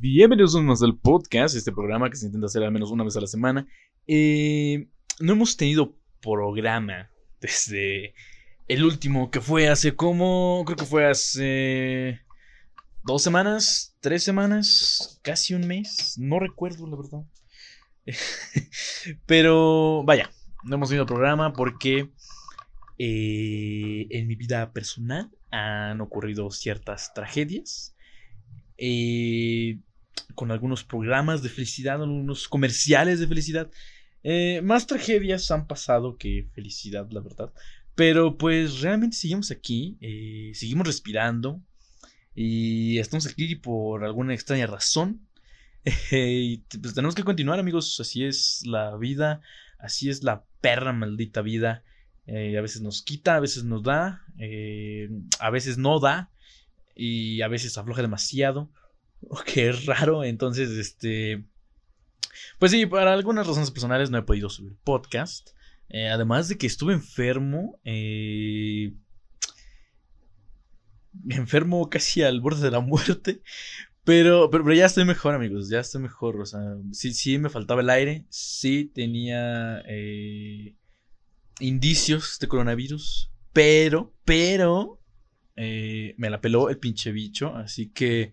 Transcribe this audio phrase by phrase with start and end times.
[0.00, 3.16] Bienvenidos a más al podcast, este programa que se intenta hacer al menos una vez
[3.16, 3.66] a la semana.
[4.06, 4.86] Eh,
[5.18, 8.14] no hemos tenido programa desde
[8.68, 12.20] el último que fue hace como, creo que fue hace
[13.02, 17.24] dos semanas, tres semanas, casi un mes, no recuerdo la verdad.
[19.26, 20.30] Pero vaya,
[20.62, 22.08] no hemos tenido programa porque
[22.98, 27.96] eh, en mi vida personal han ocurrido ciertas tragedias.
[28.76, 29.80] Eh,
[30.34, 33.70] con algunos programas de felicidad, algunos comerciales de felicidad.
[34.22, 37.52] Eh, más tragedias han pasado que felicidad, la verdad.
[37.94, 39.98] Pero pues realmente seguimos aquí,
[40.54, 41.60] seguimos respirando
[42.34, 45.26] y estamos aquí por alguna extraña razón.
[46.12, 49.40] y pues tenemos que continuar amigos, así es la vida,
[49.78, 51.82] así es la perra maldita vida.
[52.28, 54.24] a veces nos quita, a veces nos da,
[55.40, 56.30] a veces no da
[56.94, 58.70] y a veces afloja demasiado,
[59.46, 61.44] que es raro, entonces este...
[62.58, 65.50] Pues sí, para algunas razones personales no he podido subir podcast.
[65.88, 67.80] Eh, además de que estuve enfermo.
[67.84, 68.92] Eh,
[71.30, 73.42] enfermo casi al borde de la muerte.
[74.04, 75.68] Pero, pero, ya estoy mejor, amigos.
[75.68, 76.40] Ya estoy mejor.
[76.40, 76.60] O sea,
[76.92, 78.24] sí, sí me faltaba el aire.
[78.28, 80.74] Sí tenía eh,
[81.60, 83.30] indicios de coronavirus.
[83.52, 85.00] Pero, pero,
[85.56, 88.32] eh, me la peló el pinche bicho, así que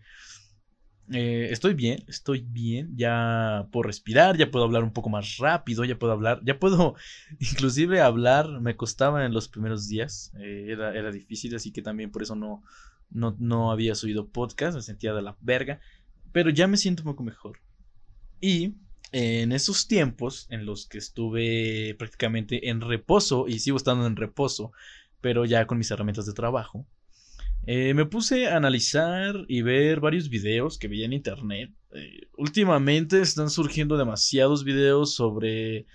[1.11, 5.86] eh, estoy bien, estoy bien, ya puedo respirar, ya puedo hablar un poco más rápido,
[5.86, 6.95] ya puedo hablar, ya puedo
[7.39, 12.12] inclusive hablar, me costaba en los primeros días, eh, era, era, difícil, así que también
[12.12, 12.64] por eso no,
[13.12, 15.80] no, no había subido podcast, me sentía de la verga,
[16.31, 17.59] pero ya me siento un poco mejor.
[18.42, 18.75] Y
[19.12, 24.72] en esos tiempos en los que estuve prácticamente en reposo, y sigo estando en reposo,
[25.22, 26.86] pero ya con mis herramientas de trabajo,
[27.67, 31.72] eh, me puse a analizar y ver varios videos que veía en internet.
[31.94, 35.88] Eh, últimamente están surgiendo demasiados videos sobre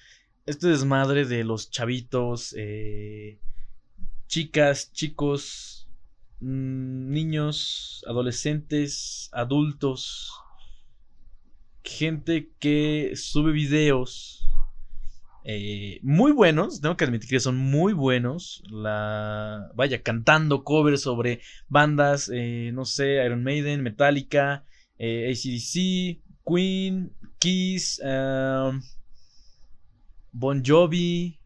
[0.47, 3.39] este desmadre de los chavitos, eh,
[4.27, 5.89] chicas, chicos,
[6.41, 10.33] mm, niños, adolescentes, adultos,
[11.85, 14.40] gente que sube videos
[15.45, 18.63] eh, muy buenos, tengo que admitir que son muy buenos.
[18.71, 24.65] La, vaya, cantando covers sobre bandas, eh, no sé, Iron Maiden, Metallica,
[24.99, 28.83] eh, ACDC, Queen, Kiss, um,
[30.33, 31.39] Bon Jovi,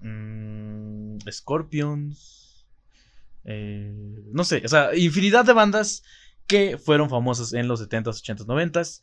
[0.00, 2.66] mm, Scorpions,
[3.44, 6.04] no sé, o sea, infinidad de bandas
[6.46, 9.02] que fueron famosas en los 70s, 80s, 90s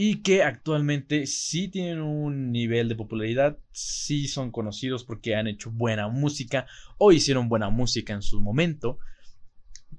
[0.00, 5.72] y que actualmente sí tienen un nivel de popularidad, sí son conocidos porque han hecho
[5.72, 9.00] buena música o hicieron buena música en su momento.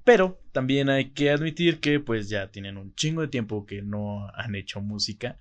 [0.02, 4.26] Pero también hay que admitir que pues ya tienen un chingo de tiempo que no
[4.34, 5.36] han hecho música.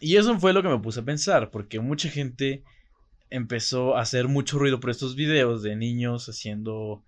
[0.00, 2.62] Y eso fue lo que me puse a pensar, porque mucha gente
[3.30, 7.02] empezó a hacer mucho ruido por estos videos de niños haciendo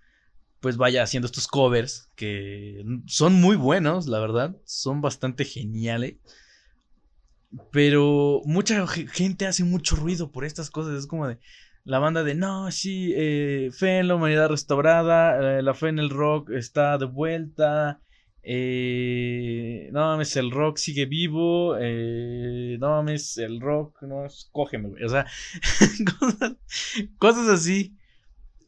[0.66, 6.16] pues vaya haciendo estos covers que son muy buenos, la verdad, son bastante geniales.
[7.70, 11.38] Pero mucha gente hace mucho ruido por estas cosas, es como de
[11.84, 16.00] la banda de no, sí, eh, fe en la humanidad restaurada, eh, la fe en
[16.00, 18.00] el rock está de vuelta,
[18.42, 25.08] eh, no mames, el rock sigue vivo, no mames, el rock, no, cógeme, güey, o
[25.08, 25.26] sea,
[27.18, 27.94] cosas así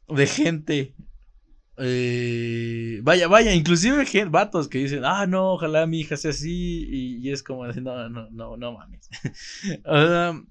[0.07, 0.95] de gente
[1.81, 6.87] eh, vaya, vaya, inclusive vatos que dicen, ah, no, ojalá mi hija sea así,
[7.21, 9.09] y, es como, no, no, no, no mames.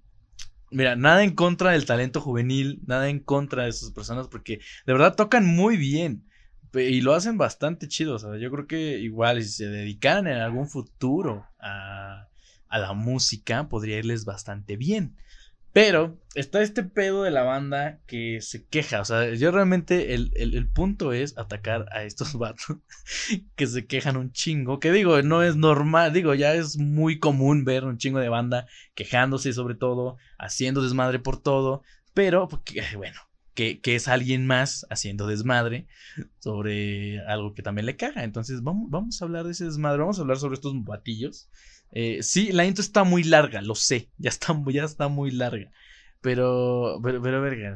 [0.72, 4.94] mira, nada en contra del talento juvenil, nada en contra de esas personas, porque de
[4.94, 6.24] verdad tocan muy bien
[6.74, 8.16] y lo hacen bastante chido.
[8.16, 12.28] O sea, yo creo que igual si se dedicaran en algún futuro a,
[12.68, 15.16] a la música, podría irles bastante bien.
[15.78, 19.00] Pero está este pedo de la banda que se queja.
[19.00, 22.78] O sea, yo realmente el, punto es atacar a estos vatos
[23.56, 24.80] que se quejan un chingo.
[24.80, 26.14] Que digo, no es normal.
[26.14, 28.66] Digo, ya es muy común ver un chingo de banda
[28.96, 31.84] quejándose sobre todo, haciendo desmadre por todo.
[32.16, 32.50] Pero,
[32.96, 33.20] bueno,
[33.54, 35.86] que, que, es alguien más haciendo desmadre
[36.40, 38.24] sobre algo que también le caga.
[38.24, 40.00] Entonces, vamos, vamos a hablar de ese desmadre.
[40.00, 41.52] Vamos a hablar sobre estos batillos
[41.92, 44.10] eh, sí, la intro está muy larga, lo sé.
[44.18, 45.72] Ya está, ya está muy larga.
[46.22, 47.76] Pero, pero, pero, verga,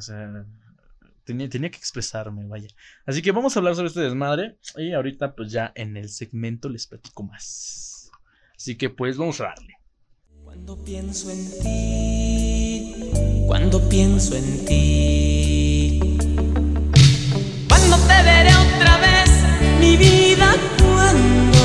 [1.24, 2.68] tenía, tenía que expresarme, vaya.
[3.06, 4.58] Así que vamos a hablar sobre este desmadre.
[4.78, 8.12] Y ahorita, pues ya en el segmento les platico más.
[8.56, 9.75] Así que, pues, vamos a darle.
[10.44, 13.12] Cuando pienso en ti,
[13.48, 16.18] cuando pienso en ti,
[17.69, 19.30] cuando te veré otra vez,
[19.80, 21.61] mi vida, cuando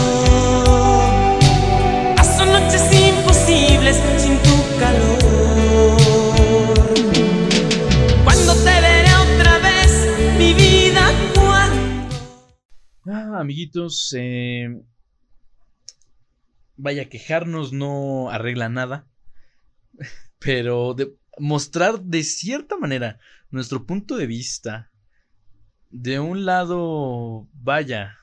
[4.79, 5.19] calor.
[8.25, 10.77] Cuando te veré otra vez, mi vida.
[13.09, 14.83] Ah, amiguitos, eh,
[16.77, 19.07] vaya, quejarnos no arregla nada,
[20.41, 23.21] pero de, mostrar de cierta manera
[23.51, 24.91] nuestro punto de vista.
[25.91, 28.19] De un lado, vaya,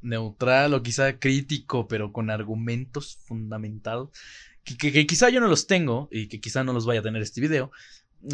[0.00, 4.10] neutral o quizá crítico, pero con argumentos fundamentados,
[4.78, 7.40] que, quizá yo no los tengo y que quizá no los vaya a tener este
[7.40, 7.70] video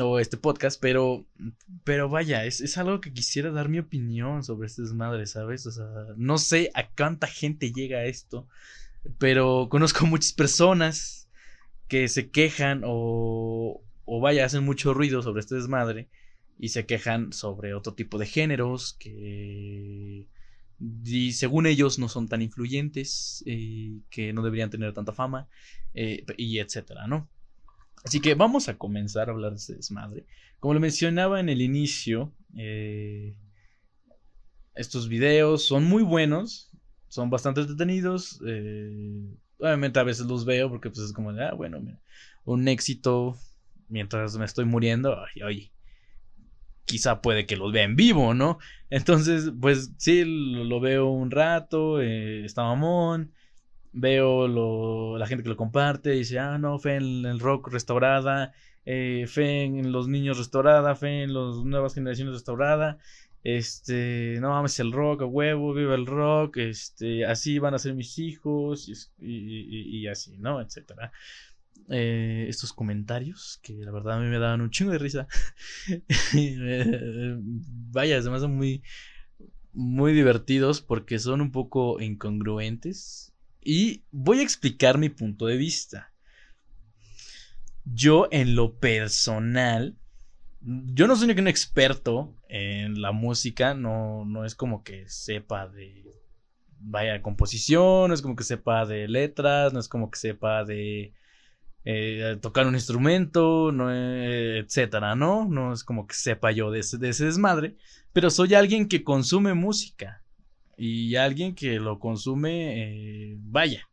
[0.00, 1.24] o este podcast, pero,
[1.84, 5.66] pero vaya, es, es, algo que quisiera dar mi opinión sobre este desmadre, ¿sabes?
[5.66, 5.86] O sea,
[6.16, 8.48] no sé a cuánta gente llega esto,
[9.18, 11.28] pero conozco muchas personas
[11.88, 16.08] que se quejan o, o vaya, hacen mucho ruido sobre este desmadre
[16.58, 20.26] y se quejan sobre otro tipo de géneros que
[20.78, 25.48] y según ellos no son tan influyentes, eh, que no deberían tener tanta fama,
[25.94, 27.28] eh, y etcétera, ¿no?
[28.04, 30.26] Así que vamos a comenzar a hablar de este desmadre.
[30.60, 33.36] Como lo mencionaba en el inicio, eh,
[34.74, 36.70] estos videos son muy buenos,
[37.08, 38.40] son bastante entretenidos.
[39.58, 41.80] obviamente a veces los veo porque pues es como, ah, bueno,
[42.44, 43.36] un éxito
[43.88, 45.16] mientras me estoy muriendo.
[45.18, 45.72] Ay, oye,
[46.86, 48.58] quizá puede que los vea en vivo, ¿no?
[48.90, 53.32] Entonces, pues sí, lo, veo un rato, eh, está mamón,
[53.92, 58.52] veo lo, la gente que lo comparte, dice, ah, no, fe en el rock restaurada,
[58.84, 62.98] eh, fe en los niños restaurada, fe en las nuevas generaciones restaurada,
[63.42, 67.94] este, no mames el rock, a huevo, viva el rock, este, así van a ser
[67.94, 68.88] mis hijos,
[69.18, 70.60] y, y así, ¿no?
[70.60, 71.12] Etcétera.
[71.88, 75.28] Eh, estos comentarios que la verdad a mí me daban un chingo de risa.
[77.92, 78.82] Vaya, además son muy,
[79.72, 83.32] muy divertidos porque son un poco incongruentes.
[83.62, 86.12] Y voy a explicar mi punto de vista.
[87.84, 89.96] Yo en lo personal,
[90.60, 96.04] yo no soy un experto en la música, no, no es como que sepa de,
[96.80, 101.12] vaya, composición, no es como que sepa de letras, no es como que sepa de
[101.88, 105.46] eh, tocar un instrumento, no, eh, etcétera, ¿no?
[105.48, 107.76] No es como que sepa yo de ese, desmadre,
[108.12, 110.24] pero soy alguien que consume música
[110.76, 113.88] y alguien que lo consume, eh, vaya,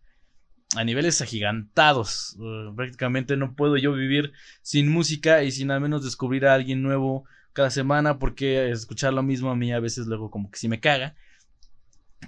[0.76, 2.36] a niveles agigantados.
[2.76, 7.26] prácticamente no puedo yo vivir sin música y sin al menos descubrir a alguien nuevo
[7.54, 10.80] cada semana porque escuchar lo mismo a mí a veces luego como que sí me
[10.80, 11.16] caga.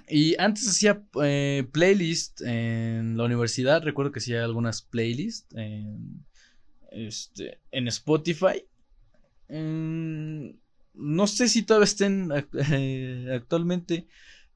[0.08, 3.82] Y antes hacía eh, playlist en la universidad.
[3.82, 6.24] Recuerdo que hacía algunas playlists en,
[6.90, 8.64] este, en Spotify.
[9.48, 10.50] Mm,
[10.94, 12.30] no sé si todavía estén
[12.72, 14.06] eh, actualmente.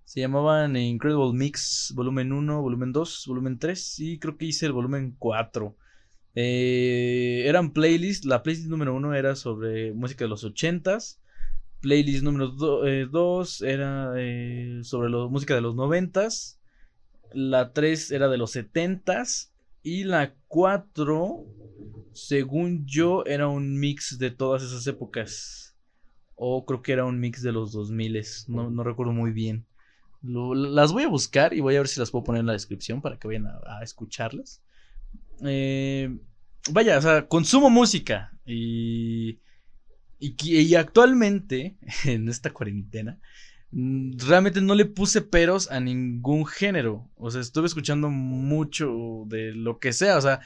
[0.05, 4.73] Se llamaban Incredible Mix Volumen 1, Volumen 2, Volumen 3 y creo que hice el
[4.73, 5.77] Volumen 4.
[6.35, 8.27] Eh, eran playlists.
[8.27, 11.19] La playlist número 1 era sobre música de los 80s.
[11.81, 16.29] Playlist número 2 eh, era eh, sobre la música de los 90
[17.33, 19.25] La 3 era de los 70
[19.83, 21.45] Y la 4,
[22.13, 25.75] según yo, era un mix de todas esas épocas.
[26.37, 29.67] O creo que era un mix de los 2000 no, no recuerdo muy bien.
[30.23, 33.01] las voy a buscar y voy a ver si las puedo poner en la descripción
[33.01, 34.63] para que vayan a, escucharlas.
[35.43, 36.15] Eh,
[36.71, 39.39] vaya, o sea, consumo música y
[40.21, 43.19] y, actualmente, en esta cuarentena,
[43.73, 47.09] mm, realmente no le puse peros a ningún género.
[47.17, 50.19] O sea, estuve escuchando mucho de lo que sea.
[50.19, 50.41] O sea,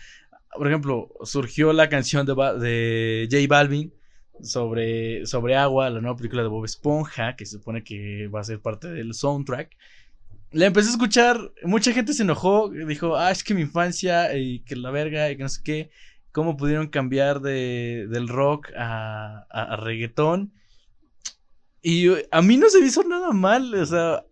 [0.56, 3.92] por ejemplo, surgió la canción de, de J Balvin
[4.40, 8.44] sobre, sobre Agua, la nueva película de Bob Esponja, que se supone que va a
[8.44, 9.76] ser parte del soundtrack.
[10.52, 14.60] La empecé a escuchar, mucha gente se enojó, dijo, ah, es que mi infancia y
[14.60, 15.90] que la verga y que no sé qué
[16.34, 20.52] cómo pudieron cambiar de, del rock a, a, reggaetón.
[21.80, 24.24] Y a mí no se me hizo nada mal, o sea,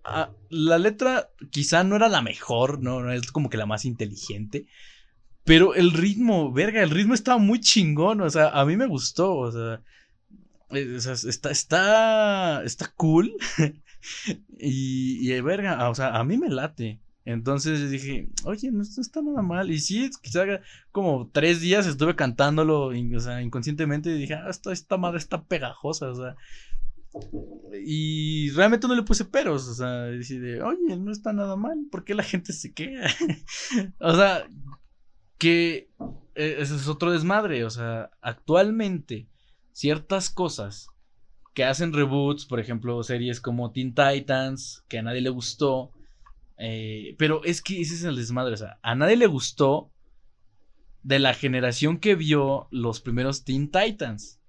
[0.51, 3.03] la letra quizá no era la mejor, ¿no?
[3.03, 4.67] no es como que la más inteligente,
[5.45, 9.37] pero el ritmo, verga, el ritmo estaba muy chingón, o sea, a mí me gustó,
[9.37, 9.81] o sea,
[10.71, 13.33] está, está, está cool.
[14.59, 17.02] y, y, verga, o sea, a mí me late.
[17.25, 19.71] Entonces dije, oye, no, está nada mal.
[19.71, 20.45] Y sí, quizá
[20.91, 26.11] como tres días estuve cantándolo o sea, inconscientemente y dije, ah, esta, madre está pegajosa,
[26.11, 26.37] o sea.
[27.85, 32.05] Y realmente no le puse peros, o sea, decide, oye, no está nada mal, ¿por
[32.05, 33.07] qué la gente se queda?
[34.01, 34.49] o sea,
[35.37, 35.91] que
[36.35, 39.29] eh, ese es otro desmadre, o sea, actualmente
[39.73, 40.89] ciertas cosas
[41.55, 45.93] que hacen reboots, por ejemplo, series como Teen Titans, que a nadie le gustó,
[46.59, 48.55] eh, pero es que ese es el desmadre.
[48.55, 49.91] O sea, a nadie le gustó
[51.03, 54.41] de la generación que vio los primeros Teen Titans.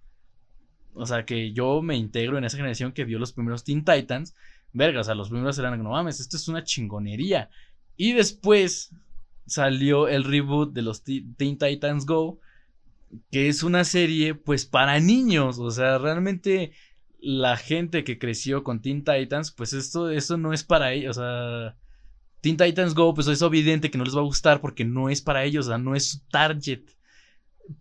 [0.94, 4.36] O sea, que yo me integro en esa generación que vio los primeros Teen Titans.
[4.72, 7.50] verga, o sea, los primeros eran, no mames, esto es una chingonería.
[7.98, 8.92] Y después
[9.46, 12.40] salió el reboot de los Teen Titans Go,
[13.32, 16.72] que es una serie pues para niños, o sea, realmente
[17.20, 21.22] la gente que creció con Teen Titans, pues esto, esto no es para ellos, o
[21.22, 21.78] sea,
[22.44, 25.22] Teen Titans Go, pues es evidente que no les va a gustar porque no es
[25.22, 26.82] para ellos, o sea, no es su target.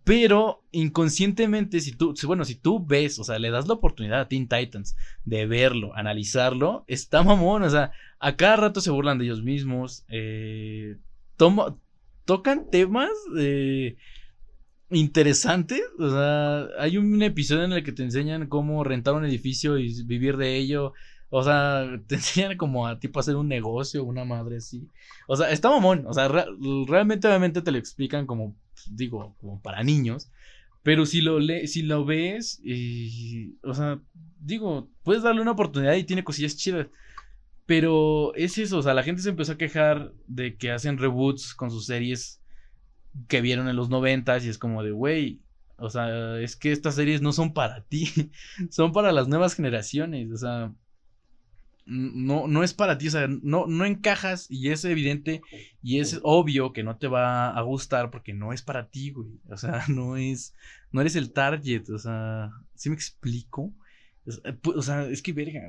[0.05, 4.27] Pero inconscientemente, si tú, bueno, si tú ves, o sea, le das la oportunidad a
[4.29, 9.25] Teen Titans de verlo, analizarlo, está mamón, o sea, a cada rato se burlan de
[9.25, 10.95] ellos mismos, eh,
[11.35, 13.97] tocan temas eh,
[14.91, 19.77] interesantes, o sea, hay un episodio en el que te enseñan cómo rentar un edificio
[19.77, 20.93] y vivir de ello,
[21.35, 24.87] o sea, te enseñan como a tipo hacer un negocio, una madre así.
[25.27, 26.05] O sea, está mamón.
[26.05, 26.27] O sea,
[26.87, 28.55] realmente obviamente te lo explican como
[28.91, 30.29] digo, como para niños.
[30.83, 33.99] Pero si lo, le si lo ves, y, o sea,
[34.39, 36.87] digo, puedes darle una oportunidad y tiene cosillas chidas.
[37.65, 41.55] Pero es eso, o sea, la gente se empezó a quejar de que hacen reboots
[41.55, 42.41] con sus series
[43.27, 45.41] que vieron en los noventas y es como de, güey,
[45.77, 48.09] o sea, es que estas series no son para ti,
[48.69, 50.73] son para las nuevas generaciones, o sea,
[51.85, 55.41] no, no es para ti, o sea, no, no encajas y es evidente
[55.81, 59.39] y es obvio que no te va a gustar porque no es para ti, güey.
[59.49, 60.55] O sea, no es,
[60.91, 63.73] no eres el target, o sea, ¿sí me explico?
[64.75, 65.61] O sea, es que verga,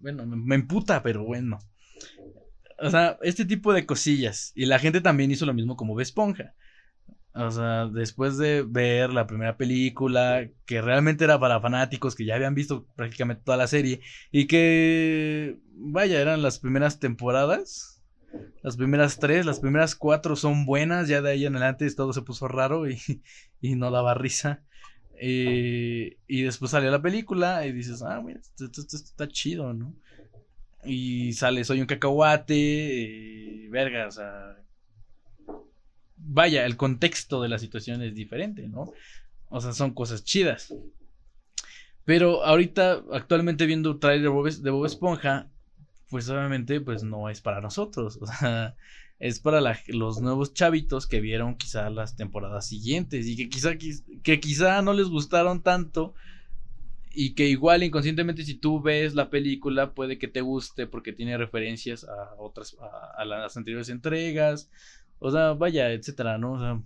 [0.00, 1.60] bueno, me, emputa, pero bueno.
[2.80, 4.50] O sea, este tipo de cosillas.
[4.56, 6.54] Y la gente también hizo lo mismo como Esponja.
[7.34, 12.34] O sea, después de ver la primera película, que realmente era para fanáticos que ya
[12.34, 18.02] habían visto prácticamente toda la serie, y que, vaya, eran las primeras temporadas,
[18.62, 22.22] las primeras tres, las primeras cuatro son buenas, ya de ahí en adelante todo se
[22.22, 22.98] puso raro y,
[23.60, 24.62] y no daba risa.
[25.24, 29.94] Eh, y después salió la película y dices, ah, mira, esto, está chido, ¿no?
[30.84, 34.56] Y sale, soy un cacahuate, y, verga, o sea,
[36.24, 38.92] vaya, el contexto de la situación es diferente, ¿no?
[39.48, 40.74] O sea, son cosas chidas.
[42.04, 45.50] Pero ahorita, actualmente viendo trailer de Bob, Esponja,
[46.08, 48.18] pues obviamente, pues no es para nosotros.
[48.20, 48.76] O sea,
[49.18, 54.40] es para los nuevos chavitos que vieron quizá las temporadas siguientes y que quizá, que
[54.40, 56.14] quizá no les gustaron tanto.
[57.14, 61.36] Y que igual inconscientemente si tú ves la película puede que te guste porque tiene
[61.36, 62.74] referencias a otras,
[63.18, 64.70] a las anteriores entregas
[65.22, 66.52] o sea, vaya, etcétera, ¿no?
[66.52, 66.82] O sea,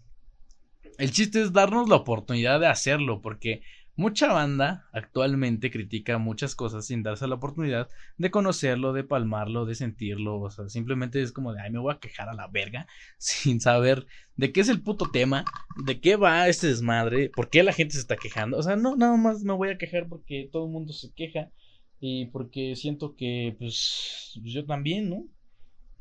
[0.99, 3.63] el chiste es darnos la oportunidad de hacerlo, porque
[3.97, 7.89] mucha banda actualmente critica muchas cosas sin darse la oportunidad
[8.19, 10.41] de conocerlo, de palmarlo, de sentirlo.
[10.41, 12.87] O sea, simplemente es como de, ay, me voy a quejar a la verga,
[13.19, 15.45] sin saber de qué es el puto tema,
[15.85, 18.59] de qué va este desmadre, por qué la gente se está quejando.
[18.59, 21.51] O sea, no, nada más me voy a quejar porque todo el mundo se queja
[21.99, 25.25] y porque siento que, pues, pues yo también, ¿no?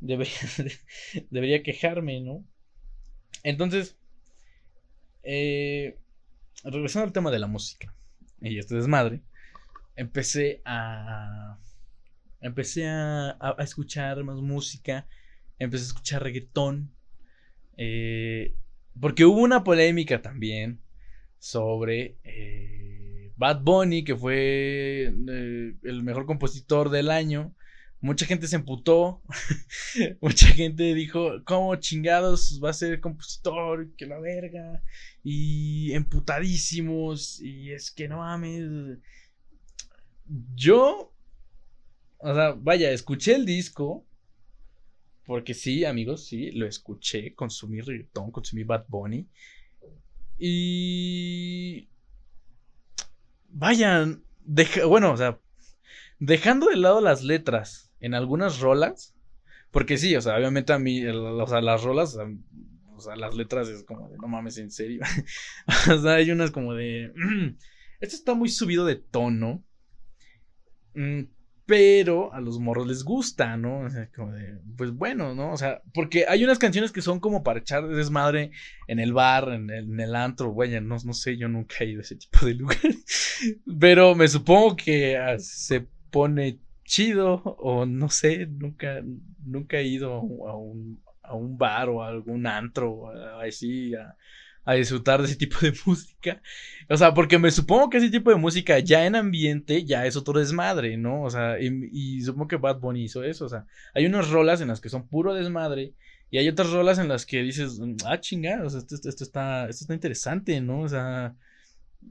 [0.00, 2.44] debería, quejarme, ¿no?
[3.42, 3.96] Entonces,
[5.22, 5.98] eh,
[6.64, 7.94] regresando al tema de la música
[8.40, 9.20] y este desmadre,
[9.96, 11.58] empecé a.
[12.40, 15.08] Empecé a, a, escuchar más música,
[15.58, 16.92] empecé a escuchar reggaetón,
[17.76, 18.54] eh,
[19.00, 20.80] porque hubo una polémica también
[21.38, 27.54] sobre eh, Bad Bunny, que fue el mejor compositor del año,
[28.06, 29.20] Mucha gente se emputó.
[30.20, 33.90] Mucha gente dijo, ¿cómo chingados va a ser compositor?
[33.96, 34.80] Que la verga.
[35.24, 37.40] Y emputadísimos.
[37.40, 39.00] Y es que no mames.
[40.54, 41.12] Yo,
[42.18, 44.06] o sea, vaya, escuché el disco.
[45.24, 47.34] Porque sí, amigos, sí, lo escuché.
[47.34, 49.26] Consumí reggaetón, consumí Bad Bunny.
[50.38, 51.88] Y...
[53.48, 54.22] Vayan,
[54.86, 55.40] bueno, o sea,
[56.20, 59.14] dejando de lado las letras en algunas rolas,
[59.70, 62.16] porque sí, o sea, obviamente a mí, o sea, las rolas,
[62.96, 65.02] o sea, las letras es como de, no mames, en serio.
[65.92, 67.12] o sea, hay unas como de,
[68.00, 69.64] esto está muy subido de tono,
[70.94, 71.24] mm,
[71.66, 73.80] pero a los morros les gusta, ¿no?
[73.80, 75.52] O sea, como de, pues bueno, ¿no?
[75.52, 78.52] O sea, porque hay unas canciones que son como para echar desmadre
[78.86, 81.86] en el bar, en el, en el antro, güey, no, no sé, yo nunca he
[81.86, 82.78] ido a ese tipo de lugar.
[83.80, 89.02] pero me supongo que ah, se pone chido o no sé, nunca,
[89.44, 94.16] nunca he ido a un, a un bar o a algún antro así a,
[94.64, 96.40] a, disfrutar de ese tipo de música.
[96.88, 100.16] O sea, porque me supongo que ese tipo de música ya en ambiente ya es
[100.16, 101.22] otro desmadre, ¿no?
[101.22, 103.46] O sea, y, supongo que Bad Bunny hizo eso.
[103.46, 105.94] O sea, hay unas rolas en las que son puro desmadre.
[106.30, 109.94] Y hay otras rolas en las que dices, ah, chingados, esto, esto, está, esto está
[109.94, 110.80] interesante, ¿no?
[110.80, 111.36] O sea,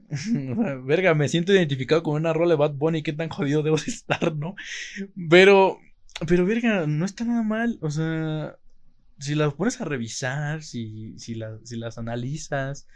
[0.84, 3.90] Verga, me siento identificado con una rola de Bad Bunny, qué tan jodido debo de
[3.90, 4.54] estar, ¿no?
[5.28, 5.78] Pero,
[6.26, 8.56] pero verga, no está nada mal, o sea,
[9.18, 12.86] si las pones a revisar, si, si, si las analizas,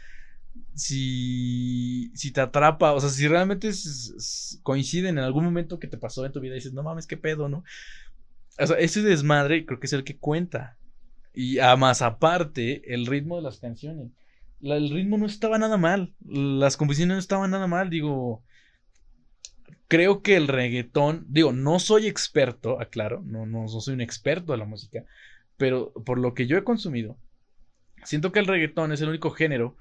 [0.73, 3.71] si, si te atrapa, o sea, si realmente
[4.63, 7.17] coinciden en algún momento que te pasó en tu vida y dices, no mames, qué
[7.17, 7.63] pedo, ¿no?
[8.59, 10.77] O sea, ese desmadre creo que es el que cuenta.
[11.33, 14.11] Y a más aparte, el ritmo de las canciones.
[14.63, 16.13] El ritmo no estaba nada mal.
[16.25, 17.89] Las composiciones no estaban nada mal.
[17.89, 18.43] Digo,
[19.91, 24.53] creo que el reggaetón, digo, no soy experto, aclaro, no, no, no soy un experto
[24.53, 25.03] de la música,
[25.57, 27.17] pero por lo que yo he consumido,
[28.05, 29.75] siento que el reggaetón es el único género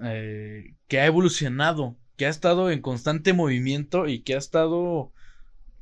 [0.00, 5.10] eh, que ha evolucionado, que ha estado en constante movimiento y que ha estado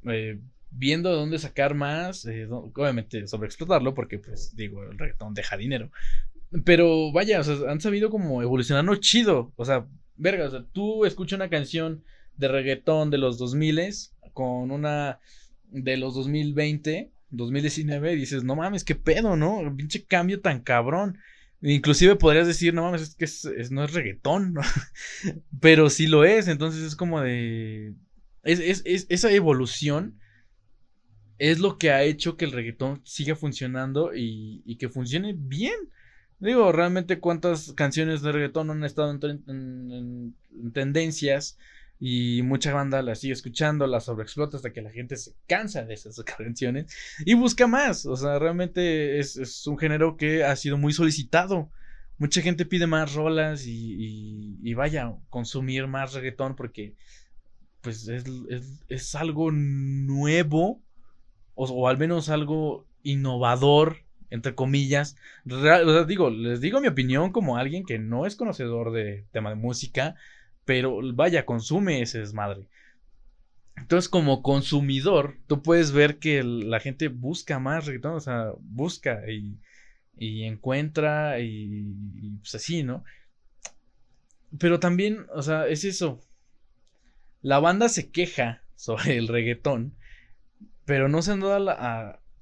[0.04, 0.40] eh,
[0.70, 5.90] viendo de dónde sacar más, eh, obviamente sobreexplotarlo, porque pues digo, el reggaetón deja dinero.
[6.64, 9.52] Pero vaya, o sea, han sabido como evolucionarlo chido.
[9.56, 12.04] O sea, verga, o sea, tú escuchas una canción
[12.36, 13.80] de reggaetón de los 2000
[14.32, 15.18] con una
[15.70, 19.74] de los 2020, 2019, y dices, no mames, qué pedo, ¿no?
[19.76, 21.18] Pinche cambio tan cabrón.
[21.60, 24.54] Inclusive podrías decir, no mames, es que es, no es reggaetón,
[25.60, 27.94] pero sí lo es, entonces es como de...
[28.42, 30.18] Es, esa evolución
[31.38, 35.74] es lo que ha hecho que el reggaetón siga funcionando y, que funcione bien.
[36.44, 40.34] Digo, realmente cuántas canciones de reggaetón han estado en
[40.72, 41.58] tendencias
[42.06, 45.94] y mucha banda la sigue escuchando, la sobreexplota hasta que la gente se cansa de
[45.94, 48.04] esas canciones y busca más.
[48.06, 51.70] O sea, realmente es, un género que ha sido muy solicitado.
[52.18, 56.94] Mucha gente pide más rolas y, y, vaya, consumir más reggaetón porque
[57.80, 60.80] pues es, algo nuevo
[61.54, 64.03] o, al menos algo innovador
[64.34, 65.16] entre comillas.
[65.44, 70.16] digo, les digo mi opinión como alguien que no es conocedor de tema de música,
[70.64, 72.66] pero vaya, consume ese desmadre.
[73.76, 79.22] Entonces, como consumidor, tú puedes ver que la gente busca más reggaetón, o sea, busca
[79.30, 79.56] y,
[80.44, 83.04] encuentra y, pues así, ¿no?
[84.58, 86.20] Pero también, o sea, es eso.
[87.40, 89.94] La banda se queja sobre el reggaetón,
[90.84, 91.70] pero no se han dado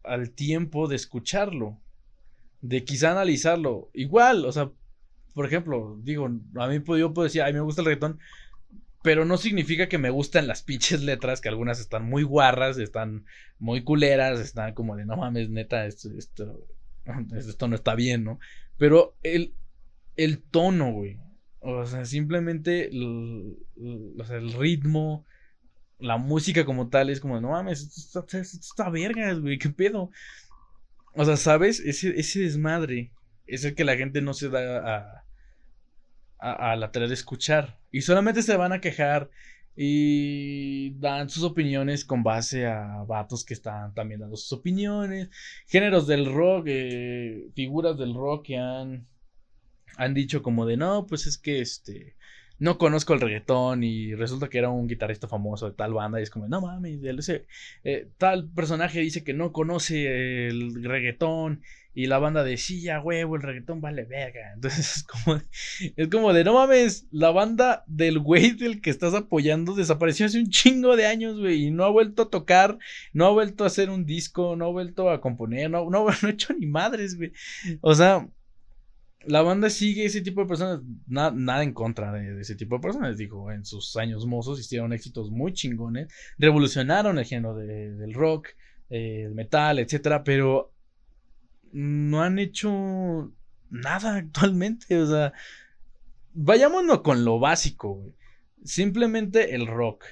[0.05, 1.82] al tiempo de escucharlo,
[2.63, 3.91] de quizá analizarlo.
[3.93, 4.71] Igual, o sea,
[5.35, 8.19] por ejemplo, digo, a mí yo puedo decir, a mí me gusta el reggaetón,
[9.03, 13.27] pero no significa que me gusten las pinches letras, que algunas están muy guarras, están
[13.59, 16.67] muy culeras, están como de, no mames, neta, esto, esto,
[17.37, 18.39] esto no está bien, ¿no?
[18.79, 19.55] Pero el,
[20.17, 21.19] el tono, güey,
[21.61, 25.25] o sea, simplemente el, el ritmo,
[25.99, 30.11] la música como tal, es como, no mames, esto está vergas, güey, qué pedo.
[31.15, 31.81] O sea, ¿sabes?
[31.81, 33.13] Ese, ese desmadre
[33.47, 35.25] es el que la gente no se da a,
[36.73, 37.79] a, la tarea de escuchar.
[37.91, 39.31] Y solamente se van a quejar
[39.77, 45.29] y dan sus opiniones con base a vatos que están también dando sus opiniones.
[45.67, 49.07] Géneros del rock, eh, figuras del rock que han,
[49.97, 52.17] han dicho como de no, pues es que este
[52.63, 56.23] no conozco el reggaetón y resulta que era un guitarrista famoso de tal banda y
[56.23, 57.01] es como, no mames,
[57.83, 63.35] eh, tal personaje dice que no conoce el reggaetón y la banda de sí, huevo,
[63.35, 64.53] el reggaetón vale verga.
[64.55, 65.41] Entonces es como,
[65.97, 70.39] es como de no mames, la banda del güey del que estás apoyando desapareció hace
[70.39, 72.79] un chingo de años, güey, y no ha vuelto a tocar,
[73.13, 76.29] no ha vuelto a hacer un disco, no ha vuelto a componer, no, no, no
[76.29, 77.33] ha hecho ni madres, güey.
[77.81, 78.29] O sea,
[79.27, 83.17] la banda sigue ese tipo de personas, nada en contra de, ese tipo de personas,
[83.17, 88.49] dijo, en sus años mozos hicieron éxitos muy chingones, revolucionaron el género del rock,
[88.91, 90.73] eh, el metal, etcétera, pero
[91.73, 93.33] no han hecho
[93.71, 94.99] nada actualmente.
[94.99, 95.33] O sea,
[96.35, 98.15] vayámonos con lo básico.
[98.65, 100.05] Simplemente el rock.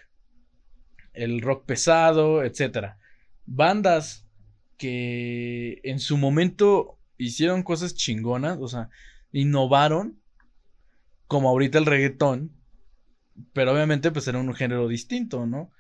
[1.12, 2.98] El rock pesado, etcétera.
[3.46, 4.26] Bandas
[4.76, 8.88] que en su momento hicieron cosas chingonas, o sea,
[9.32, 10.18] innovaron,
[11.26, 12.52] como ahorita el reggaetón,
[13.52, 15.70] pero obviamente pues era un género distinto, ¿no?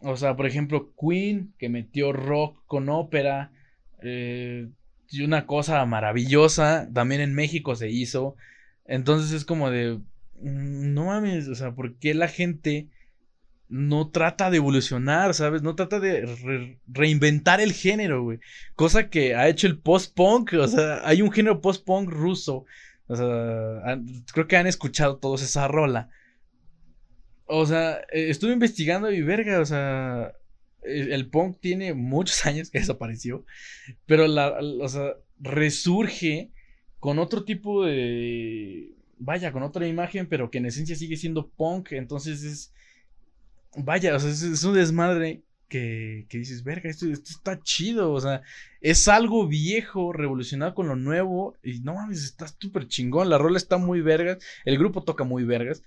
[0.00, 3.52] O sea, por ejemplo, Queen, que metió rock con ópera,
[4.02, 4.68] eh,
[5.10, 6.88] y una cosa maravillosa.
[6.92, 8.36] También en México se hizo.
[8.84, 10.00] Entonces es como de.
[10.40, 12.88] Mm, no mames, o sea, ¿por qué la gente
[13.68, 15.62] no trata de evolucionar, ¿sabes?
[15.62, 18.38] No trata de reinventar el género, güey.
[18.74, 20.52] Cosa que ha hecho el post-punk.
[20.54, 22.66] O sea, hay un género post-punk ruso.
[23.06, 23.98] O sea,
[24.32, 26.10] creo que han escuchado todos esa rola.
[27.46, 30.32] O sea, eh, estuve investigando y verga, o sea,
[30.82, 33.44] el punk tiene muchos años que desapareció,
[34.06, 36.50] pero la, o sea, resurge
[37.00, 41.92] con otro tipo de, vaya, con otra imagen, pero que en esencia sigue siendo punk.
[41.92, 42.72] Entonces es,
[43.76, 48.12] vaya, o sea, es, un desmadre que, que dices, verga, esto, está chido.
[48.12, 48.42] O sea,
[48.80, 51.56] es algo viejo, revolucionado con lo nuevo.
[51.62, 53.30] Y no mames, está súper chingón.
[53.30, 54.38] La rola está muy vergas.
[54.64, 55.82] El grupo toca muy vergas.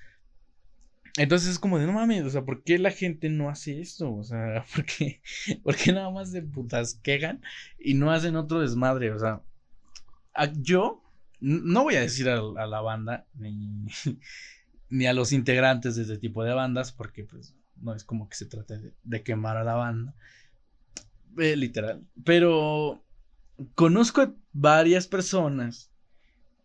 [1.18, 4.14] Entonces es como de, no mames, o sea, ¿por qué la gente no hace esto?
[4.14, 5.22] O sea, ¿por qué,
[5.64, 7.42] ¿por qué nada más de putas quejan
[7.80, 9.12] y no hacen otro desmadre?
[9.12, 9.42] O sea,
[10.58, 11.02] yo
[11.40, 13.88] no voy a decir a, la banda ni,
[14.90, 18.36] ni, a los integrantes de este tipo de bandas porque pues no es como que
[18.36, 20.14] se trate de, quemar a la banda.
[21.38, 22.04] Eh, literal.
[22.24, 23.04] Pero
[23.76, 25.92] conozco varias personas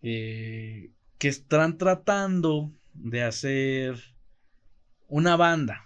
[0.02, 3.96] eh, que están tratando de hacer
[5.08, 5.84] una banda.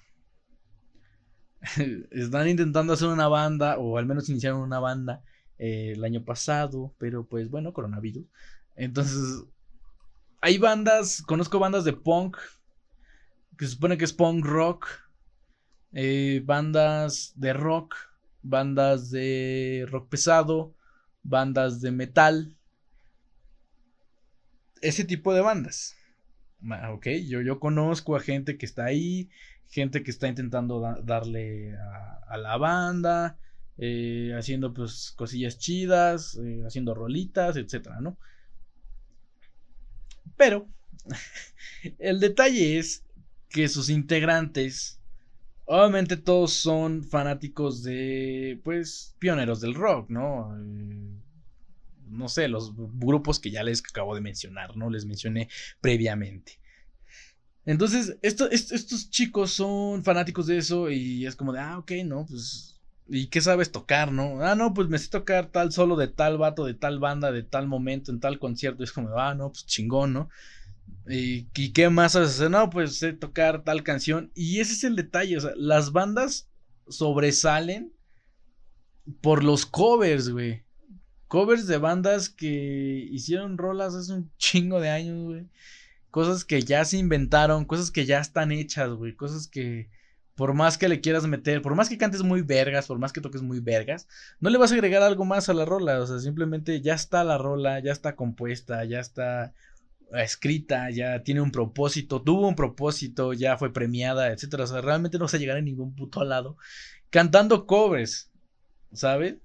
[2.11, 5.23] Están intentando hacer una banda, o al menos iniciaron una banda
[5.59, 8.25] eh, el año pasado, pero pues bueno, coronavirus.
[8.77, 9.45] Entonces,
[10.41, 12.37] hay bandas, conozco bandas de punk,
[13.59, 14.87] que se supone que es punk rock,
[15.93, 17.95] eh, bandas de rock,
[18.43, 20.75] bandas de rock pesado,
[21.23, 22.57] bandas de metal,
[24.81, 25.97] ese tipo de bandas.
[26.91, 29.29] Ok, yo, yo conozco a gente que está ahí,
[29.69, 31.77] gente que está intentando darle
[32.29, 33.39] a, la banda,
[33.79, 38.17] eh, haciendo pues cosillas chidas, eh, haciendo rolitas, etcétera, ¿no?
[40.37, 40.69] Pero
[41.99, 43.05] el detalle es
[43.49, 45.01] que sus integrantes,
[45.67, 50.57] obviamente todos son fanáticos de, pues, pioneros del rock, ¿no?
[50.59, 51.21] Eh,
[52.09, 54.91] no sé, los grupos que ya les acabo de mencionar, ¿no?
[54.91, 55.49] Les mencioné
[55.81, 56.61] previamente.
[57.65, 62.81] Entonces, estos chicos son fanáticos de eso y es como de, ah, ok, no, pues,
[63.09, 64.41] ¿y qué sabes tocar, no?
[64.41, 67.43] Ah, no, pues me sé tocar tal solo de tal vato, de tal banda, de
[67.43, 68.85] tal momento, en tal concierto.
[68.85, 70.29] Es como, ah, no, pues chingón, ¿no?
[71.09, 72.51] ¿Y, ¿Y, qué más hacer?
[72.51, 74.31] No, pues sé tocar tal canción.
[74.35, 76.49] Y ese es el detalle, las bandas
[76.89, 77.93] sobresalen
[79.21, 80.67] por los covers, güey
[81.29, 85.47] covers de bandas que hicieron rolas hace un chingo de años, güey.
[86.11, 89.15] Cosas que ya se inventaron, cosas que ya están hechas, güey.
[89.15, 89.91] Cosas que
[90.35, 93.21] por más que le quieras meter, por más que cantes muy vergas, por más que
[93.21, 94.07] toques muy vergas,
[94.41, 96.01] no le vas a agregar algo más a la rola.
[96.01, 99.55] O sea, simplemente ya está la rola, ya está compuesta, ya está
[100.13, 104.65] escrita, ya tiene un propósito, tuvo un propósito, ya fue premiada, etcétera.
[104.65, 106.57] O sea, realmente no vas a llegar a ningún puto lado
[107.11, 108.31] cantando covers,
[108.93, 109.37] ¿sabes?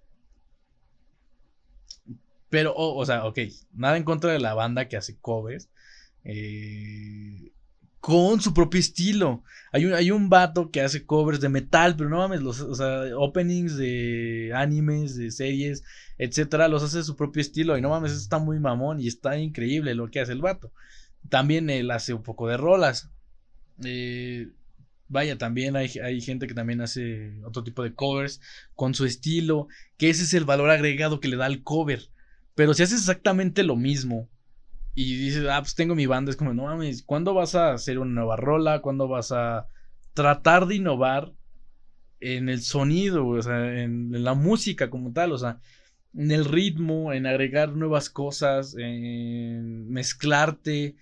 [2.50, 3.40] Pero, o sea, ok,
[3.74, 5.70] nada en contra de la banda que hace covers.
[6.26, 7.52] Eh,
[8.02, 9.44] con su propio estilo.
[9.72, 12.76] Hay un, hay un vato que hace covers de metal, pero no mames, los, o
[12.76, 15.84] sea, openings de animes, de series,
[16.18, 17.78] etcétera, los hace de su propio estilo.
[17.78, 20.72] Y no mames, está muy mamón y está increíble lo que hace el vato.
[21.30, 23.10] También él hace un poco de rolas.
[23.86, 24.50] Eh,
[25.08, 28.42] vaya, también hay, hay, gente que también hace otro tipo de covers
[28.76, 32.10] con su estilo, que ese es el valor agregado que le da al cover.
[32.56, 34.28] Pero si haces exactamente lo mismo
[34.94, 38.00] y dices, ah, pues tengo mi banda, es como, no mames, ¿cuándo vas a hacer
[38.00, 38.82] una nueva rola?
[38.82, 39.68] ¿Cuándo vas a
[40.14, 41.32] tratar de innovar
[42.20, 45.60] en el sonido, o sea, en, la música como tal, o sea,
[46.14, 50.96] en el ritmo, en agregar nuevas cosas, en mezclarte,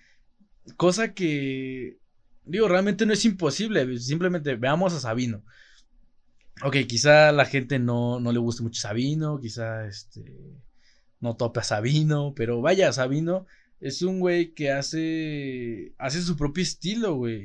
[0.76, 1.98] cosa que,
[2.44, 5.42] digo, realmente no es imposible, simplemente veamos a Sabino.
[6.62, 10.24] Ok, quizá la gente no, no le guste mucho Sabino, quizá este
[11.20, 13.46] no tope a Sabino, pero vaya, Sabino
[13.80, 17.42] es un güey que hace, hace su propio estilo, güey,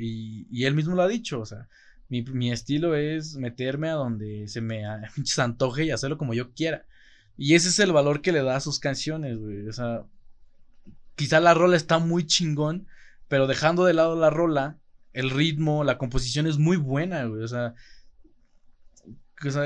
[0.52, 1.68] y, él mismo lo ha dicho, o sea,
[2.10, 4.84] mi, estilo es meterme a donde se me,
[5.38, 6.86] antoje y hacerlo como yo quiera.
[7.38, 10.04] Y ese es el valor que le da a sus canciones, güey, o sea,
[11.16, 12.88] quizá la rola está muy chingón,
[13.28, 14.78] pero dejando de lado la rola,
[15.14, 17.76] el ritmo, la composición es muy buena, güey, o sea,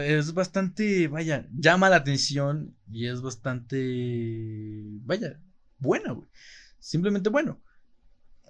[0.04, 5.40] es bastante, vaya, llama la atención y es bastante, vaya,
[5.80, 6.28] buena, güey.
[6.80, 7.60] Simplemente bueno.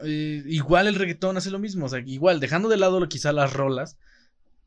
[0.03, 3.51] Eh, igual el reggaetón hace lo mismo, o sea, igual, dejando de lado quizá las
[3.51, 3.97] rolas,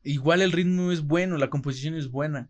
[0.03, 2.49] igual el ritmo es bueno, la composición es buena.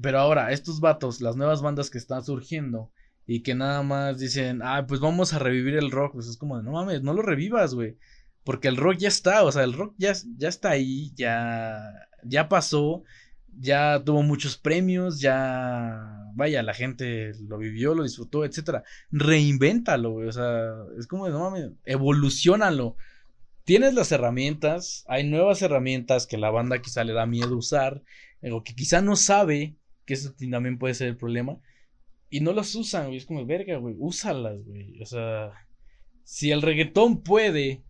[0.00, 2.90] Pero ahora, estos vatos, las nuevas bandas que están surgiendo
[3.26, 6.60] y que nada más dicen, ah, pues vamos a revivir el rock, pues es como,
[6.62, 7.96] no mames, no lo revivas, güey.
[8.44, 12.48] Porque el rock ya está, o sea, el rock ya, ya está ahí, ya, ya
[12.48, 13.02] pasó,
[13.58, 18.84] ya tuvo muchos premios, ya, vaya, la gente lo vivió, lo disfrutó, etcétera.
[19.10, 22.96] Reinvéntalo, güey, o sea, es como, no mames, evolucionalo.
[23.64, 28.02] Tienes las herramientas, hay nuevas herramientas que la banda quizá le da miedo usar,
[28.42, 31.58] o que quizá no sabe, que eso también puede ser el problema,
[32.30, 35.52] y no las usan, güey, es como, verga, güey, úsalas, güey, o sea
[36.26, 37.84] si el reggaetón puede,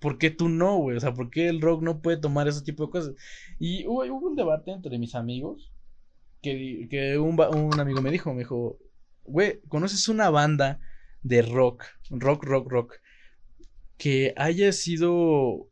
[0.00, 0.96] ¿por qué tú no, güey?
[0.96, 3.14] O sea, ¿por qué el rock no puede tomar ese tipo de cosas?
[3.58, 5.70] Y hubo, un debate entre mis amigos
[6.42, 7.38] que, que un,
[7.78, 8.78] amigo me dijo, me dijo,
[9.24, 10.80] güey, ¿conoces una banda
[11.22, 12.94] de rock, rock, rock, rock,
[13.98, 15.68] que haya sido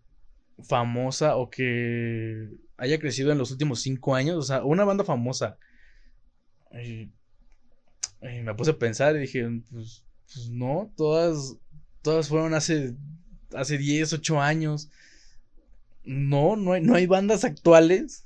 [0.62, 4.36] famosa o que haya crecido en los últimos cinco años?
[4.36, 5.56] O sea, una banda famosa.
[6.72, 7.10] Y,
[8.20, 11.56] me puse a pensar y dije, pues, pues no, todas,
[12.02, 12.94] todas fueron hace
[13.54, 14.90] hace 10, 8 años.
[16.04, 18.24] No, no hay, no hay bandas actuales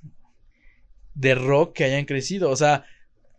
[1.14, 2.50] de rock que hayan crecido.
[2.50, 2.84] O sea,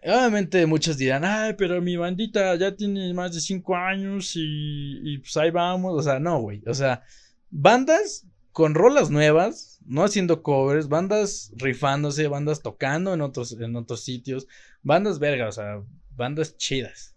[0.04, 5.17] obviamente muchos dirán, ay, pero mi bandita ya tiene más de 5 años y, y
[5.19, 5.93] pues ahí vamos.
[6.00, 6.62] O sea, no, güey.
[6.67, 7.04] O sea,
[7.50, 14.04] bandas con rolas nuevas, no haciendo covers, bandas rifándose, bandas tocando en otros, en otros
[14.04, 14.48] sitios,
[14.84, 15.82] bandas vergas, o sea,
[16.15, 17.15] bandas chidas.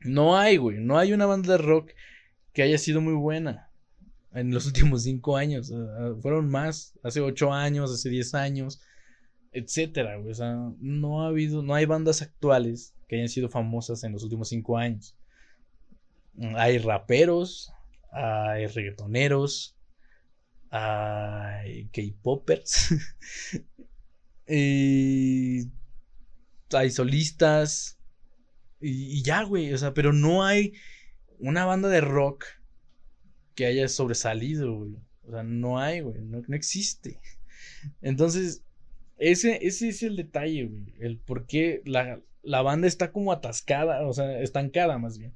[0.00, 1.90] No hay, güey, no hay una banda de rock
[2.54, 3.65] que haya sido muy buena
[4.36, 5.72] en los últimos cinco años.
[6.20, 8.80] fueron más, hace ocho años, hace diez años,
[9.52, 14.12] etcétera, O sea, no ha habido, no hay bandas actuales que hayan sido famosas en
[14.12, 15.16] los últimos cinco años.
[16.56, 17.72] Hay raperos,
[18.12, 19.74] hay reggaetoneros,
[20.70, 22.94] hay K-popers,
[24.46, 25.70] hay
[26.90, 27.98] solistas,
[28.78, 30.74] y, y ya, güey, o sea, pero no hay
[31.38, 32.44] una banda de rock
[33.56, 34.96] que haya sobresalido, güey.
[35.26, 37.20] O sea, no hay, güey, no, existe.
[38.00, 38.62] Entonces,
[39.18, 40.94] ese, ese es el detalle, güey.
[41.00, 45.32] El por qué la, la banda está como atascada, o sea, estancada más bien.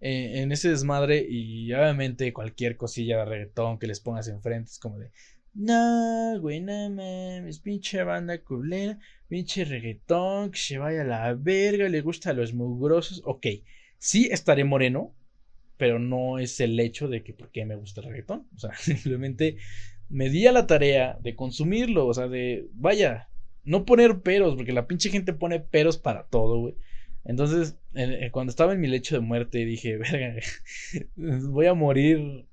[0.00, 4.78] Eh, en ese desmadre y obviamente cualquier cosilla de reggaetón que les pongas enfrente es
[4.80, 5.12] como de,
[5.54, 11.88] no, güey, no mames, pinche banda culera, pinche reggaetón, que se vaya a la verga,
[11.88, 13.22] le gusta a los mugrosos.
[13.24, 13.46] Ok,
[13.98, 15.14] sí estaré moreno,
[15.82, 18.46] pero no es el hecho de que por qué me gusta el reggaetón.
[18.54, 19.56] O sea, simplemente
[20.08, 23.30] me di a la tarea de consumirlo, o sea, de, vaya,
[23.64, 26.76] no poner peros, porque la pinche gente pone peros para todo, güey.
[27.24, 27.76] Entonces,
[28.30, 30.36] cuando estaba en mi lecho de muerte, dije, verga,
[31.16, 32.46] voy a morir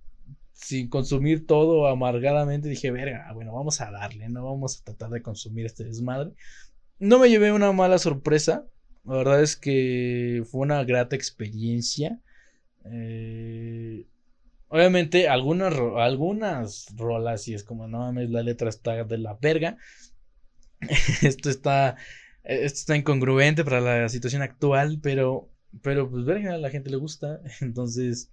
[0.54, 2.68] sin consumir todo amargadamente.
[2.68, 6.32] Dije, verga, bueno, vamos a darle, no vamos a tratar de consumir este desmadre.
[6.98, 8.65] No me llevé una mala sorpresa.
[9.06, 12.20] La verdad es que fue una grata experiencia.
[12.91, 14.06] Eh,
[14.67, 19.78] obviamente, algunas, algunas rolas, y es como, no mames, la letra está de la verga.
[21.21, 21.97] esto está.
[22.43, 25.49] Esto está incongruente para la situación actual, pero.
[25.84, 27.41] Pero, pues, verga, a la gente le gusta.
[27.62, 28.30] Entonces.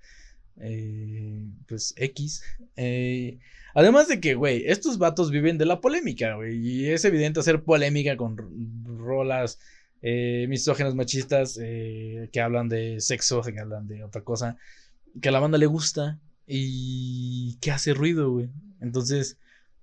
[0.58, 2.42] Eh, pues X.
[2.76, 3.38] Eh,
[3.74, 6.56] además de que, güey, estos vatos viven de la polémica, güey.
[6.56, 8.36] Y es evidente hacer polémica con
[8.98, 9.58] rolas
[10.08, 14.56] eh, misógenas machistas eh, que hablan de sexo, que hablan de otra cosa,
[15.20, 18.48] que a la banda le gusta y que hace ruido, güey.
[18.80, 19.36] Entonces,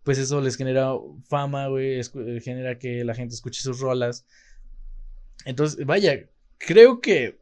[0.03, 0.93] pues eso les genera
[1.27, 4.25] fama, güey, eh, genera que la gente escuche sus rolas.
[5.43, 7.37] Entonces, vaya, creo que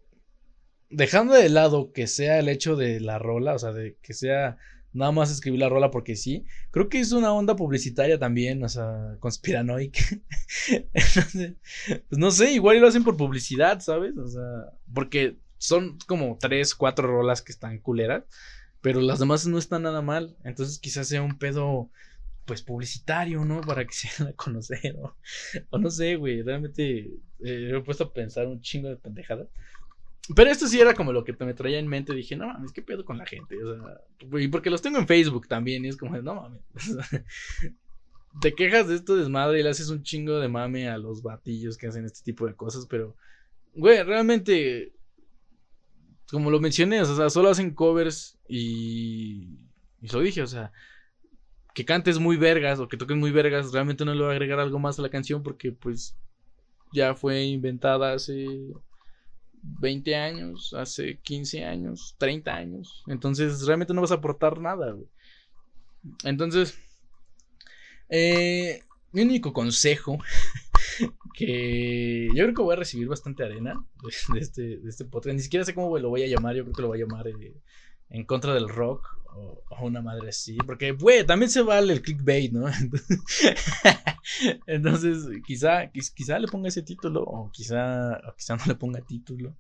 [0.90, 4.58] dejando de lado que sea el hecho de la rola, o sea, de que sea
[4.94, 6.46] nada más escribir la rola porque sí.
[6.72, 10.02] Creo que es una onda publicitaria también, o sea, conspiranoica.
[11.34, 14.18] pues no sé, igual lo hacen por publicidad, ¿sabes?
[14.18, 18.24] O sea, porque son como tres, cuatro rolas que están culeras,
[18.82, 20.36] pero las demás no están nada mal.
[20.44, 21.90] Entonces quizás sea un pedo,
[22.46, 23.62] pues publicitario, ¿no?
[23.62, 24.96] Para que se hagan a conocer,
[25.70, 29.48] o no sé, güey, realmente eh, me he puesto a pensar un chingo de pendejadas.
[30.36, 32.14] Pero esto sí era como lo que me traía en mente.
[32.14, 33.62] Dije, no mames, ¿qué pedo con la gente?
[33.64, 35.84] O sea, y porque los tengo en Facebook también.
[35.84, 36.62] Y es como, no mames.
[38.40, 41.78] te quejas de esto desmadre y le haces un chingo de mame a los batillos
[41.78, 42.86] que hacen este tipo de cosas.
[42.88, 43.16] Pero,
[43.74, 44.94] güey, realmente,
[46.30, 49.60] como lo mencioné, o sea, solo hacen covers y.
[50.04, 50.72] Y lo dije, o sea,
[51.74, 54.60] que cantes muy vergas o que toques muy vergas, realmente no le voy a agregar
[54.60, 56.16] algo más a la canción porque, pues,
[56.92, 58.48] ya fue inventada hace
[59.62, 63.04] 20 años, hace 15 años, 30 años.
[63.08, 64.96] Entonces realmente no vas a aportar nada,
[66.24, 66.78] Entonces,
[68.10, 70.20] eh, mi único consejo,
[71.34, 73.74] que yo creo que voy a recibir bastante arena
[74.34, 76.76] de, este, de este podcast, ni siquiera sé cómo lo voy a llamar, yo creo
[76.76, 77.62] que lo voy a llamar eh,
[78.12, 82.52] en contra del rock o, una madre así, porque, güey, también se vale el clickbait,
[82.52, 82.68] ¿no?
[84.68, 89.56] Entonces, quizá, quizá le ponga ese título o quizá, quizá no le ponga título.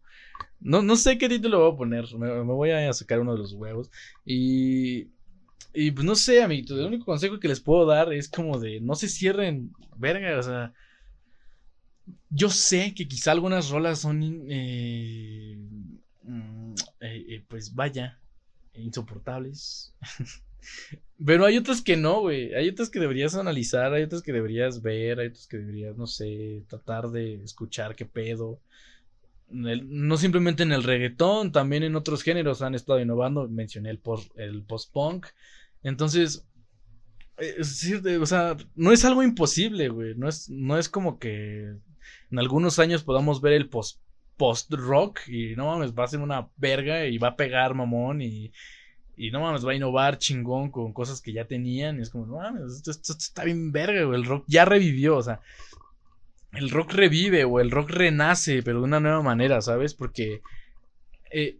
[0.59, 3.53] No, no sé qué título voy a poner, me, voy a sacar uno de los
[3.53, 3.89] huevos
[4.25, 5.09] y...
[5.73, 8.81] Y pues no sé, amiguitos, el único consejo que les puedo dar es como de
[8.81, 10.73] no se cierren, verga, o sea,
[12.29, 15.57] yo sé que quizá algunas rolas son, eh,
[16.23, 18.20] mm, eh, eh, pues vaya,
[18.73, 19.93] insoportables.
[21.23, 22.53] Pero hay otras que no, güey.
[22.53, 26.07] Hay otras que deberías analizar, hay otras que deberías ver, hay otras que deberías, no
[26.07, 28.59] sé, tratar de escuchar qué pedo.
[29.49, 33.47] no simplemente en el reggaetón, también en otros géneros han estado innovando.
[33.47, 35.27] Mencioné el post, el post-punk.
[35.83, 36.45] Entonces,
[37.37, 40.15] eh, es o sea, no es algo imposible, güey.
[40.15, 41.75] No es, no es como que
[42.31, 43.99] en algunos años podamos ver el post,
[44.41, 48.23] post rock y no mames, va a ser una verga y va a pegar mamón
[48.23, 48.51] y,
[49.15, 51.99] y no mames, va a innovar chingón con cosas que ya tenían.
[51.99, 54.19] Y es como, no mames, esto, está bien verga, güey.
[54.19, 55.41] El rock ya revivió, o sea,
[56.53, 59.93] el rock revive o el rock renace, pero de una nueva manera, ¿sabes?
[59.93, 60.41] Porque
[61.29, 61.59] eh,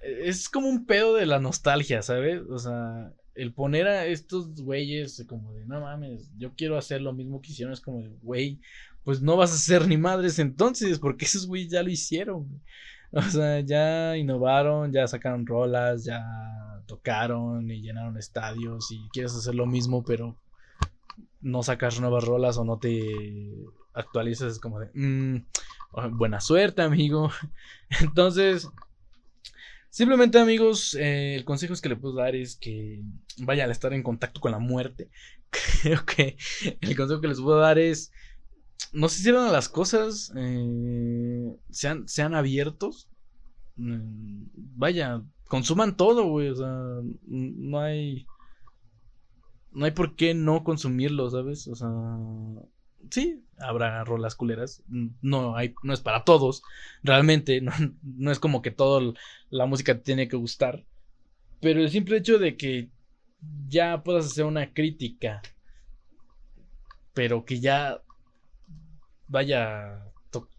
[0.00, 2.42] es como un pedo de la nostalgia, ¿sabes?
[2.50, 7.12] O sea, el poner a estos güeyes como de, no mames, yo quiero hacer lo
[7.12, 8.60] mismo que hicieron, es como de, güey,
[9.04, 12.62] pues no vas a ser ni madres entonces, porque esos güeyes ya lo hicieron.
[13.14, 16.24] O sea, ya innovaron, ya sacaron rolas, ya
[16.86, 20.34] tocaron y llenaron estadios y quieres hacer lo mismo, pero
[21.42, 25.44] no sacas nuevas rolas o no te actualizas, es como de, mm,
[26.12, 27.30] buena suerte, amigo.
[28.00, 28.66] Entonces,
[29.92, 33.02] Simplemente amigos, eh, el consejo que le puedo dar es que
[33.36, 35.10] vaya al estar en contacto con la muerte.
[35.82, 36.38] Creo que
[36.80, 38.10] el consejo que les puedo dar es
[38.94, 43.10] no se cierran las cosas, eh, sean, sean abiertos.
[43.76, 46.48] Mm, vaya, consuman todo, güey.
[46.48, 46.74] O sea,
[47.26, 48.24] no hay.
[49.72, 51.68] No hay por qué no consumirlo, ¿sabes?
[51.68, 51.90] O sea,
[53.10, 54.82] sí, habrá rolas culeras.
[55.20, 56.62] No, hay, no es para todos.
[57.02, 57.60] Realmente,
[58.02, 59.12] no, es como que toda
[59.50, 60.84] la música te tiene que gustar.
[61.60, 62.90] Pero el simple hecho de que
[63.68, 65.42] ya puedas hacer una crítica,
[67.14, 68.02] pero que ya
[69.28, 70.02] vaya,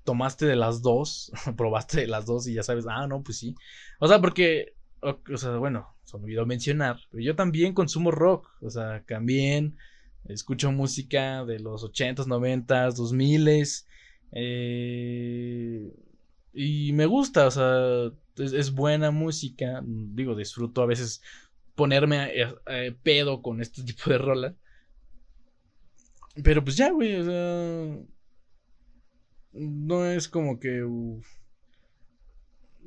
[0.03, 3.55] tomaste de las dos, probaste de las dos y ya sabes, ah, no, pues sí.
[3.99, 8.49] O sea, porque, o, sea, bueno, se me olvidó mencionar, pero yo también consumo rock,
[8.61, 9.77] o sea, también
[10.25, 13.85] Escucho música de los 80s, 90s, 2000s.
[16.53, 19.81] y me gusta, o sea, es, buena música.
[19.83, 21.21] Digo, disfruto a veces
[21.75, 22.31] ponerme
[23.03, 24.55] pedo con este tipo de rola.
[26.43, 27.99] Pero pues ya, güey, o sea.
[29.53, 30.83] No es como que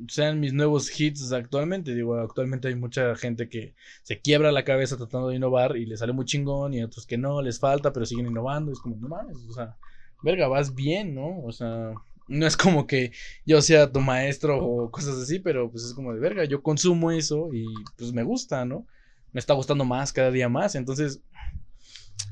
[0.09, 1.95] sean mis nuevos hits actualmente.
[1.95, 5.97] Digo, actualmente hay mucha gente que se quiebra la cabeza tratando de innovar y le
[5.97, 8.73] sale muy chingón y otros que no, les falta, pero siguen innovando.
[8.73, 9.77] Es como, no mames, o sea,
[10.23, 11.41] verga, vas bien, ¿no?
[11.43, 11.93] O sea,
[12.29, 13.13] no es como que
[13.45, 17.11] yo sea tu maestro o cosas así, pero pues es como de verga, yo consumo
[17.11, 18.87] eso y pues me gusta, ¿no?
[19.33, 21.21] Me está gustando más cada día más, entonces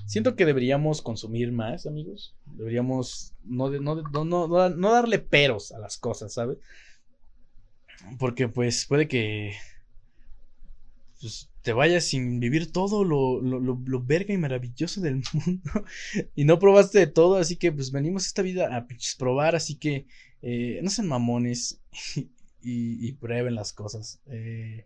[0.07, 2.35] siento que deberíamos consumir más, amigos.
[2.46, 6.59] Deberíamos no, no, no, no darle peros a las cosas, ¿sabes?
[8.18, 9.54] Porque pues puede que
[11.20, 15.84] pues, te vayas sin vivir todo lo, lo, lo, verga y maravilloso del mundo.
[16.34, 18.86] y no probaste de todo, así que pues venimos esta vida a
[19.18, 20.06] probar, así que
[20.42, 21.80] eh, no sean mamones
[22.62, 24.20] y, prueben las cosas.
[24.26, 24.84] Eh,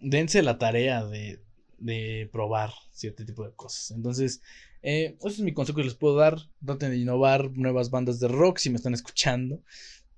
[0.00, 1.40] dense la tarea de,
[1.78, 3.90] de probar cierto tipo de cosas.
[3.90, 4.40] Entonces,
[4.82, 6.38] eh, ese es mi consejo que les puedo dar.
[6.64, 9.62] Traten de innovar nuevas bandas de rock si me están escuchando.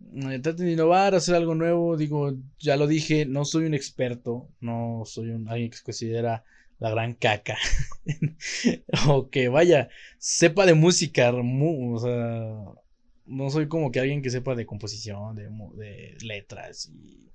[0.01, 1.97] Eh, traten de innovar, hacer algo nuevo.
[1.97, 6.45] Digo, ya lo dije, no soy un experto, no soy alguien que se considera
[6.79, 7.57] la gran caca.
[9.09, 11.99] o que vaya, sepa de música, no
[13.51, 17.33] soy como que alguien que sepa de composición, de, letras y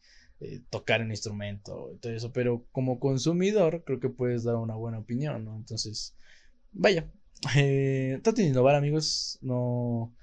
[0.69, 4.97] tocar un instrumento y todo eso, pero como consumidor creo que puedes dar una buena
[4.97, 5.56] opinión, ¿no?
[5.56, 6.15] Entonces,
[6.71, 7.08] vaya,
[7.56, 10.13] eh, traten de innovar amigos, no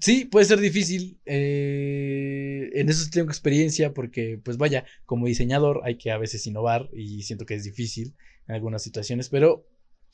[0.00, 1.18] Sí, puede ser difícil.
[1.24, 6.88] Eh, en eso tengo experiencia porque, pues vaya, como diseñador hay que a veces innovar
[6.92, 8.14] y siento que es difícil
[8.48, 9.66] en algunas situaciones, pero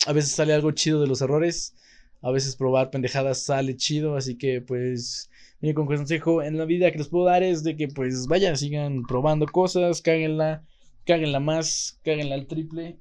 [0.07, 1.75] a veces sale algo chido de los errores,
[2.23, 6.99] a veces probar pendejadas sale chido, así que pues mi consejo en la vida que
[6.99, 10.65] les puedo dar es de que pues vaya, sigan probando cosas, cáguenla,
[11.05, 12.99] cáguenla más, cáguenla al triple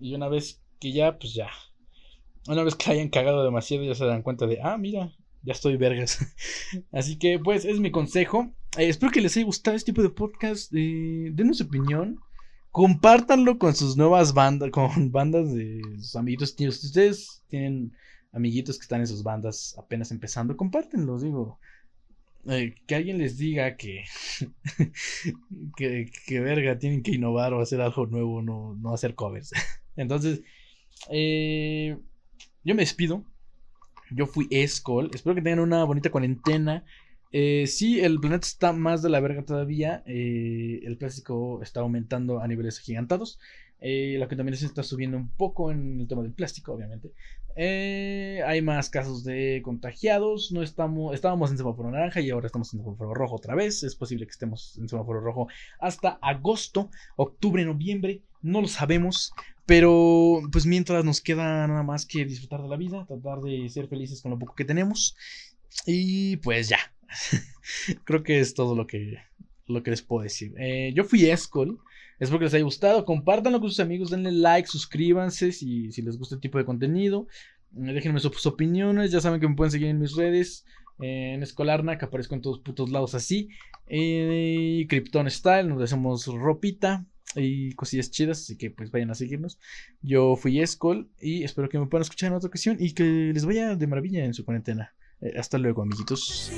[0.00, 1.48] y una vez que ya, pues ya.
[2.48, 5.12] Una vez que hayan cagado demasiado ya se dan cuenta de, ah, mira,
[5.46, 6.18] ya estoy vergas.
[6.92, 8.52] Así que, pues, es mi consejo.
[8.76, 10.72] Eh, espero que les haya gustado este tipo de podcast.
[10.74, 12.18] Eh, denos opinión.
[12.72, 16.54] Compártanlo con sus nuevas bandas, con bandas de sus amiguitos.
[16.58, 17.92] Si ustedes tienen
[18.32, 21.58] amiguitos que están en sus bandas apenas empezando, compártenlos, digo.
[22.48, 24.04] Eh, que alguien les diga que,
[25.76, 29.52] que, que, verga, tienen que innovar o hacer algo nuevo, no, no hacer covers.
[29.96, 30.42] Entonces,
[31.10, 31.96] eh,
[32.62, 33.24] yo me despido.
[34.10, 35.10] Yo fui Escol.
[35.14, 36.84] Espero que tengan una bonita cuarentena.
[37.32, 40.02] Eh, sí, el planeta está más de la verga todavía.
[40.06, 43.38] eh, el plástico está aumentando a niveles agigantados.
[43.80, 47.12] Eh, la contaminación está subiendo un poco en el tema del plástico, obviamente.
[47.58, 50.52] Eh, hay más casos de contagiados.
[50.52, 53.82] No estamos, estábamos en semáforo naranja y ahora estamos en semáforo rojo otra vez.
[53.82, 55.48] Es posible que estemos en semáforo rojo
[55.80, 58.22] hasta agosto, octubre, noviembre.
[58.42, 59.32] No lo sabemos.
[59.64, 63.88] Pero pues mientras nos queda nada más que disfrutar de la vida, tratar de ser
[63.88, 65.16] felices con lo poco que tenemos.
[65.86, 66.78] Y pues ya.
[68.04, 69.18] Creo que es todo lo que,
[69.66, 70.54] lo que les puedo decir.
[70.58, 71.80] Eh, yo fui Escol.
[72.18, 73.04] Espero que les haya gustado.
[73.04, 74.10] Compártanlo con sus amigos.
[74.10, 77.26] Denle like, suscríbanse si, si les gusta el tipo de contenido.
[77.76, 79.10] Eh, Déjenme sus opiniones.
[79.10, 80.64] Ya saben que me pueden seguir en mis redes.
[80.98, 83.50] en Escolarna, que aparezco en todos putos lados así.
[83.86, 87.04] Eh, y Krypton Style, donde hacemos ropita
[87.34, 88.40] y cosillas chidas.
[88.40, 89.58] Así que pues vayan a seguirnos.
[90.00, 93.44] Yo fui Escol y espero que me puedan escuchar en otra ocasión y que les
[93.44, 94.94] vaya de maravilla en su cuarentena.
[95.20, 96.52] Eh, hasta luego, amiguitos.